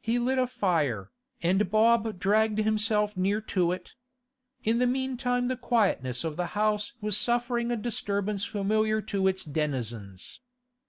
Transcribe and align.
He 0.00 0.20
lit 0.20 0.38
a 0.38 0.46
fire, 0.46 1.10
and 1.42 1.68
Bob 1.72 2.20
dragged 2.20 2.60
himself 2.60 3.16
near 3.16 3.40
to 3.50 3.72
it. 3.72 3.94
In 4.62 4.78
the 4.78 4.86
meantime 4.86 5.48
the 5.48 5.56
quietness 5.56 6.22
of 6.22 6.36
the 6.36 6.46
house 6.54 6.92
was 7.00 7.16
suffering 7.16 7.72
a 7.72 7.76
disturbance 7.76 8.44
familiar 8.44 9.02
to 9.02 9.26
its 9.26 9.42
denizens. 9.42 10.38